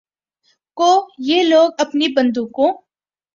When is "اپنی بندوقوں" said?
1.77-2.71